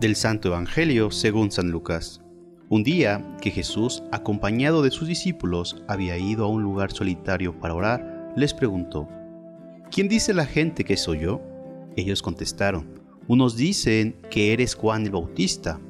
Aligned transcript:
Del 0.00 0.16
Santo 0.16 0.48
Evangelio 0.48 1.10
según 1.10 1.50
San 1.50 1.70
Lucas. 1.70 2.20
Un 2.68 2.84
día 2.84 3.36
que 3.40 3.50
Jesús, 3.50 4.02
acompañado 4.12 4.82
de 4.82 4.90
sus 4.90 5.08
discípulos, 5.08 5.82
había 5.88 6.18
ido 6.18 6.44
a 6.44 6.48
un 6.48 6.62
lugar 6.62 6.92
solitario 6.92 7.58
para 7.58 7.74
orar, 7.74 8.32
les 8.36 8.52
preguntó, 8.52 9.08
¿Quién 9.90 10.08
dice 10.08 10.34
la 10.34 10.46
gente 10.46 10.84
que 10.84 10.96
soy 10.96 11.20
yo? 11.20 11.40
Ellos 11.96 12.22
contestaron, 12.22 13.00
unos 13.26 13.56
dicen 13.56 14.16
que 14.30 14.52
eres 14.52 14.74
Juan 14.74 15.04
el 15.04 15.10
Bautista, 15.10 15.80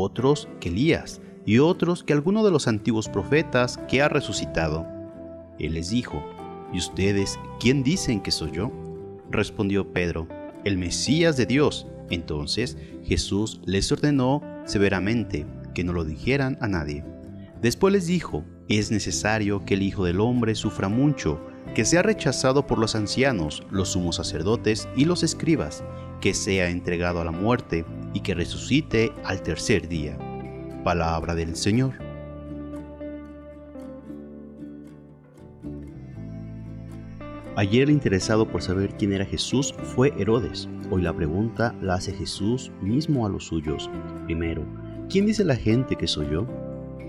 otros 0.00 0.48
que 0.60 0.68
Elías, 0.68 1.20
y 1.44 1.58
otros 1.58 2.04
que 2.04 2.12
alguno 2.12 2.44
de 2.44 2.50
los 2.50 2.68
antiguos 2.68 3.08
profetas 3.08 3.78
que 3.88 4.02
ha 4.02 4.08
resucitado. 4.08 4.86
Él 5.58 5.74
les 5.74 5.90
dijo, 5.90 6.22
¿y 6.72 6.78
ustedes 6.78 7.38
quién 7.60 7.82
dicen 7.82 8.20
que 8.20 8.30
soy 8.30 8.52
yo? 8.52 8.72
Respondió 9.30 9.92
Pedro, 9.92 10.28
el 10.64 10.78
Mesías 10.78 11.36
de 11.36 11.46
Dios. 11.46 11.86
Entonces 12.10 12.76
Jesús 13.04 13.60
les 13.64 13.90
ordenó 13.90 14.42
severamente 14.64 15.46
que 15.74 15.84
no 15.84 15.92
lo 15.92 16.04
dijeran 16.04 16.58
a 16.60 16.68
nadie. 16.68 17.04
Después 17.60 17.92
les 17.92 18.06
dijo, 18.06 18.44
es 18.68 18.90
necesario 18.90 19.64
que 19.64 19.74
el 19.74 19.82
Hijo 19.82 20.04
del 20.04 20.20
Hombre 20.20 20.54
sufra 20.54 20.88
mucho, 20.88 21.40
que 21.74 21.84
sea 21.84 22.02
rechazado 22.02 22.66
por 22.66 22.78
los 22.78 22.94
ancianos, 22.94 23.62
los 23.70 23.90
sumos 23.90 24.16
sacerdotes 24.16 24.88
y 24.96 25.04
los 25.04 25.22
escribas, 25.22 25.84
que 26.20 26.34
sea 26.34 26.68
entregado 26.70 27.20
a 27.20 27.24
la 27.24 27.30
muerte 27.30 27.84
y 28.14 28.20
que 28.20 28.34
resucite 28.34 29.12
al 29.24 29.42
tercer 29.42 29.88
día. 29.88 30.18
Palabra 30.84 31.34
del 31.34 31.56
Señor. 31.56 31.94
Ayer 37.54 37.82
el 37.82 37.90
interesado 37.90 38.48
por 38.48 38.62
saber 38.62 38.96
quién 38.96 39.12
era 39.12 39.26
Jesús 39.26 39.74
fue 39.94 40.14
Herodes. 40.18 40.70
Hoy 40.90 41.02
la 41.02 41.14
pregunta 41.14 41.74
la 41.82 41.94
hace 41.94 42.12
Jesús 42.14 42.72
mismo 42.80 43.26
a 43.26 43.28
los 43.28 43.46
suyos. 43.46 43.90
Primero, 44.24 44.64
¿quién 45.10 45.26
dice 45.26 45.44
la 45.44 45.56
gente 45.56 45.96
que 45.96 46.06
soy 46.06 46.30
yo? 46.30 46.46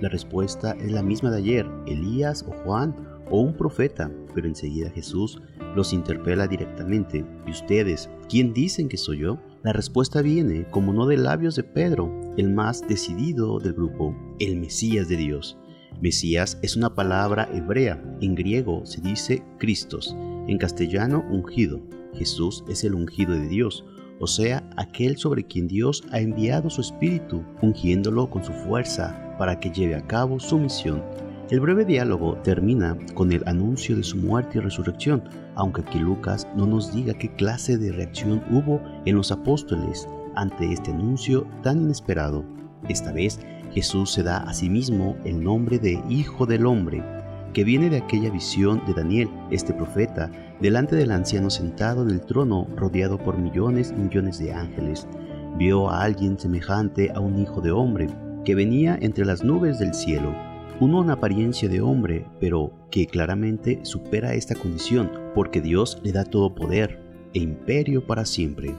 La 0.00 0.08
respuesta 0.08 0.72
es 0.80 0.90
la 0.90 1.02
misma 1.02 1.30
de 1.30 1.38
ayer, 1.38 1.70
Elías 1.86 2.44
o 2.48 2.50
Juan 2.64 2.92
o 3.30 3.40
un 3.40 3.56
profeta, 3.56 4.10
pero 4.34 4.48
enseguida 4.48 4.90
Jesús 4.90 5.40
los 5.76 5.92
interpela 5.92 6.48
directamente. 6.48 7.24
¿Y 7.46 7.50
ustedes, 7.52 8.10
quién 8.28 8.52
dicen 8.52 8.88
que 8.88 8.96
soy 8.96 9.18
yo? 9.18 9.38
La 9.62 9.72
respuesta 9.72 10.22
viene, 10.22 10.66
como 10.70 10.92
no 10.92 11.06
de 11.06 11.16
labios 11.16 11.54
de 11.54 11.62
Pedro, 11.62 12.12
el 12.36 12.52
más 12.52 12.86
decidido 12.88 13.60
del 13.60 13.74
grupo, 13.74 14.16
el 14.40 14.56
Mesías 14.56 15.08
de 15.08 15.16
Dios. 15.16 15.56
Mesías 16.00 16.58
es 16.62 16.76
una 16.76 16.96
palabra 16.96 17.48
hebrea, 17.54 18.02
en 18.20 18.34
griego 18.34 18.84
se 18.84 19.00
dice 19.00 19.44
Cristos, 19.58 20.16
en 20.48 20.58
castellano 20.58 21.24
ungido. 21.30 21.80
Jesús 22.14 22.64
es 22.68 22.82
el 22.82 22.94
ungido 22.94 23.34
de 23.34 23.46
Dios, 23.46 23.84
o 24.18 24.26
sea, 24.26 24.68
aquel 24.76 25.16
sobre 25.16 25.44
quien 25.44 25.68
Dios 25.68 26.02
ha 26.10 26.18
enviado 26.18 26.68
su 26.68 26.80
Espíritu, 26.80 27.44
ungiéndolo 27.62 28.30
con 28.30 28.42
su 28.42 28.52
fuerza 28.52 29.36
para 29.38 29.60
que 29.60 29.70
lleve 29.70 29.94
a 29.94 30.04
cabo 30.08 30.40
su 30.40 30.58
misión. 30.58 31.04
El 31.52 31.60
breve 31.60 31.84
diálogo 31.84 32.38
termina 32.38 32.96
con 33.12 33.30
el 33.30 33.46
anuncio 33.46 33.94
de 33.94 34.02
su 34.02 34.16
muerte 34.16 34.56
y 34.56 34.62
resurrección, 34.62 35.22
aunque 35.54 35.82
aquí 35.82 35.98
Lucas 35.98 36.48
no 36.56 36.66
nos 36.66 36.94
diga 36.94 37.12
qué 37.12 37.28
clase 37.34 37.76
de 37.76 37.92
reacción 37.92 38.42
hubo 38.50 38.80
en 39.04 39.16
los 39.16 39.30
apóstoles 39.30 40.08
ante 40.34 40.72
este 40.72 40.92
anuncio 40.92 41.46
tan 41.62 41.82
inesperado. 41.82 42.42
Esta 42.88 43.12
vez 43.12 43.38
Jesús 43.70 44.12
se 44.12 44.22
da 44.22 44.38
a 44.38 44.54
sí 44.54 44.70
mismo 44.70 45.14
el 45.26 45.44
nombre 45.44 45.78
de 45.78 46.02
Hijo 46.08 46.46
del 46.46 46.64
Hombre, 46.64 47.04
que 47.52 47.64
viene 47.64 47.90
de 47.90 47.98
aquella 47.98 48.30
visión 48.30 48.82
de 48.86 48.94
Daniel, 48.94 49.28
este 49.50 49.74
profeta, 49.74 50.30
delante 50.62 50.96
del 50.96 51.10
anciano 51.10 51.50
sentado 51.50 52.02
en 52.02 52.12
el 52.12 52.22
trono 52.22 52.66
rodeado 52.76 53.18
por 53.18 53.36
millones 53.36 53.92
y 53.94 54.00
millones 54.00 54.38
de 54.38 54.54
ángeles. 54.54 55.06
Vio 55.58 55.90
a 55.90 56.02
alguien 56.02 56.38
semejante 56.38 57.12
a 57.14 57.20
un 57.20 57.38
hijo 57.38 57.60
de 57.60 57.72
hombre, 57.72 58.06
que 58.42 58.54
venía 58.54 58.96
entre 59.02 59.26
las 59.26 59.44
nubes 59.44 59.78
del 59.78 59.92
cielo 59.92 60.34
uno 60.82 61.00
en 61.00 61.10
apariencia 61.10 61.68
de 61.68 61.80
hombre, 61.80 62.26
pero 62.40 62.72
que 62.90 63.06
claramente 63.06 63.78
supera 63.84 64.34
esta 64.34 64.56
condición, 64.56 65.12
porque 65.32 65.60
Dios 65.60 66.00
le 66.02 66.10
da 66.10 66.24
todo 66.24 66.56
poder 66.56 66.98
e 67.34 67.38
imperio 67.38 68.04
para 68.04 68.24
siempre. 68.24 68.74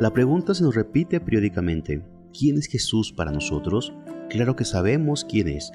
La 0.00 0.10
pregunta 0.12 0.52
se 0.52 0.64
nos 0.64 0.74
repite 0.74 1.20
periódicamente. 1.20 2.02
¿Quién 2.36 2.58
es 2.58 2.66
Jesús 2.66 3.12
para 3.12 3.30
nosotros? 3.30 3.92
Claro 4.30 4.56
que 4.56 4.64
sabemos 4.64 5.24
quién 5.24 5.46
es, 5.46 5.70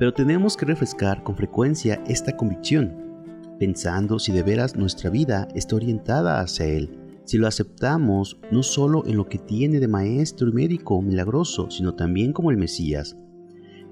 pero 0.00 0.12
tenemos 0.12 0.56
que 0.56 0.66
refrescar 0.66 1.22
con 1.22 1.36
frecuencia 1.36 2.02
esta 2.08 2.36
convicción, 2.36 3.54
pensando 3.60 4.18
si 4.18 4.32
de 4.32 4.42
veras 4.42 4.74
nuestra 4.74 5.10
vida 5.10 5.46
está 5.54 5.76
orientada 5.76 6.40
hacia 6.40 6.66
Él 6.66 6.97
si 7.28 7.36
lo 7.36 7.46
aceptamos 7.46 8.38
no 8.50 8.62
solo 8.62 9.04
en 9.06 9.18
lo 9.18 9.28
que 9.28 9.36
tiene 9.36 9.80
de 9.80 9.86
maestro 9.86 10.48
y 10.48 10.52
médico 10.52 11.02
milagroso, 11.02 11.70
sino 11.70 11.94
también 11.94 12.32
como 12.32 12.50
el 12.50 12.56
Mesías, 12.56 13.18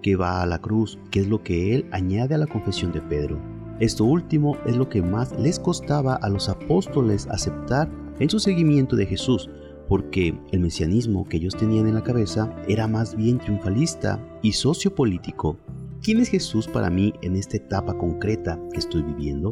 que 0.00 0.16
va 0.16 0.40
a 0.40 0.46
la 0.46 0.58
cruz, 0.62 0.98
que 1.10 1.20
es 1.20 1.28
lo 1.28 1.42
que 1.42 1.74
él 1.74 1.86
añade 1.92 2.34
a 2.34 2.38
la 2.38 2.46
confesión 2.46 2.92
de 2.92 3.02
Pedro. 3.02 3.38
Esto 3.78 4.04
último 4.04 4.56
es 4.64 4.78
lo 4.78 4.88
que 4.88 5.02
más 5.02 5.38
les 5.38 5.58
costaba 5.58 6.14
a 6.14 6.30
los 6.30 6.48
apóstoles 6.48 7.26
aceptar 7.26 7.90
en 8.20 8.30
su 8.30 8.38
seguimiento 8.40 8.96
de 8.96 9.04
Jesús, 9.04 9.50
porque 9.86 10.34
el 10.50 10.60
mesianismo 10.60 11.28
que 11.28 11.36
ellos 11.36 11.54
tenían 11.54 11.86
en 11.86 11.94
la 11.96 12.04
cabeza 12.04 12.56
era 12.68 12.88
más 12.88 13.14
bien 13.14 13.36
triunfalista 13.36 14.18
y 14.40 14.52
sociopolítico. 14.52 15.58
¿Quién 16.02 16.20
es 16.20 16.30
Jesús 16.30 16.68
para 16.68 16.88
mí 16.88 17.12
en 17.20 17.36
esta 17.36 17.58
etapa 17.58 17.98
concreta 17.98 18.58
que 18.72 18.78
estoy 18.78 19.02
viviendo? 19.02 19.50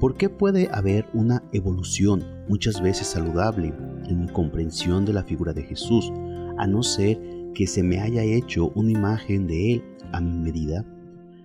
¿Por 0.00 0.14
qué 0.14 0.28
puede 0.28 0.68
haber 0.72 1.06
una 1.12 1.42
evolución 1.52 2.24
muchas 2.46 2.80
veces 2.80 3.08
saludable 3.08 3.74
en 4.08 4.20
mi 4.20 4.28
comprensión 4.28 5.04
de 5.04 5.12
la 5.12 5.24
figura 5.24 5.52
de 5.52 5.64
Jesús, 5.64 6.12
a 6.56 6.68
no 6.68 6.84
ser 6.84 7.18
que 7.52 7.66
se 7.66 7.82
me 7.82 7.98
haya 7.98 8.22
hecho 8.22 8.70
una 8.76 8.92
imagen 8.92 9.48
de 9.48 9.74
Él 9.74 9.84
a 10.12 10.20
mi 10.20 10.38
medida? 10.38 10.84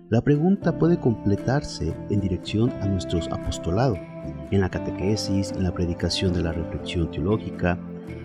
La 0.08 0.20
pregunta 0.20 0.78
puede 0.78 1.00
completarse 1.00 1.92
en 2.10 2.20
dirección 2.20 2.70
a 2.80 2.86
nuestros 2.86 3.26
apostolados, 3.32 3.98
en 4.52 4.60
la 4.60 4.70
catequesis, 4.70 5.50
en 5.50 5.64
la 5.64 5.74
predicación 5.74 6.32
de 6.32 6.44
la 6.44 6.52
reflexión 6.52 7.10
teológica. 7.10 7.76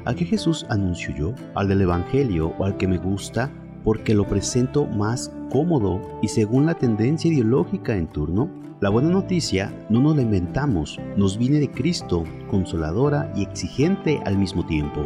¿A 0.06 0.14
qué 0.14 0.26
Jesús 0.26 0.64
anuncio 0.70 1.12
yo? 1.16 1.34
¿Al 1.56 1.70
del 1.70 1.82
Evangelio 1.82 2.54
o 2.60 2.66
al 2.66 2.78
que 2.78 2.88
me 2.88 3.00
gusta 3.00 3.52
porque 3.84 4.14
lo 4.14 4.28
presento 4.28 4.86
más 4.86 5.34
cómodo 5.50 6.00
y 6.22 6.28
según 6.28 6.68
la 6.68 6.76
tendencia 6.76 7.32
ideológica 7.32 7.98
en 7.98 8.06
turno? 8.06 8.59
La 8.82 8.88
buena 8.88 9.10
noticia 9.10 9.74
no 9.90 10.00
nos 10.00 10.16
la 10.16 10.22
inventamos, 10.22 10.98
nos 11.18 11.38
viene 11.38 11.60
de 11.60 11.70
Cristo, 11.70 12.24
consoladora 12.50 13.30
y 13.36 13.44
exigente 13.44 14.22
al 14.26 14.38
mismo 14.38 14.66
tiempo. 14.66 15.06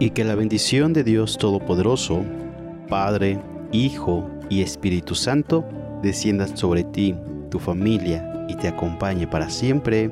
Y 0.00 0.10
que 0.10 0.24
la 0.24 0.34
bendición 0.34 0.92
de 0.92 1.04
Dios 1.04 1.38
Todopoderoso, 1.38 2.24
Padre, 2.88 3.40
Hijo 3.70 4.28
y 4.50 4.62
Espíritu 4.62 5.14
Santo, 5.14 5.64
descienda 6.02 6.48
sobre 6.48 6.82
ti, 6.82 7.14
tu 7.48 7.60
familia 7.60 8.44
y 8.48 8.56
te 8.56 8.66
acompañe 8.66 9.28
para 9.28 9.48
siempre. 9.50 10.10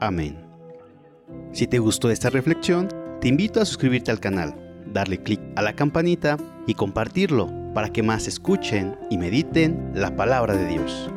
Amén. 0.00 0.36
Si 1.52 1.66
te 1.66 1.78
gustó 1.78 2.10
esta 2.10 2.28
reflexión, 2.28 2.88
te 3.22 3.28
invito 3.28 3.62
a 3.62 3.64
suscribirte 3.64 4.10
al 4.10 4.20
canal, 4.20 4.54
darle 4.92 5.22
clic 5.22 5.40
a 5.56 5.62
la 5.62 5.72
campanita 5.72 6.36
y 6.66 6.74
compartirlo 6.74 7.63
para 7.74 7.90
que 7.90 8.02
más 8.02 8.26
escuchen 8.28 8.96
y 9.10 9.18
mediten 9.18 9.90
la 9.94 10.16
palabra 10.16 10.56
de 10.56 10.66
Dios. 10.66 11.10